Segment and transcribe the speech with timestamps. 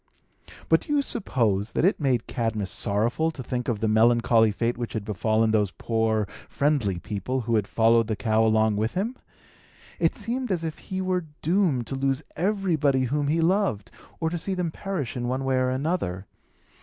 [0.67, 4.49] But do not you suppose that it made Cadmus sorrowful to think of the melancholy
[4.49, 8.95] fate which had befallen those poor, friendly people, who had followed the cow along with
[8.95, 9.15] him?
[9.99, 14.39] It seemed as if he were doomed to lose everybody whom he loved, or to
[14.39, 16.25] see them perish in one way or another.